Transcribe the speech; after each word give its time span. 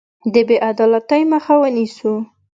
د 0.33 0.35
بې 0.47 0.57
عدالتۍ 0.69 1.21
مخه 1.31 1.53
ونیسو. 1.61 2.13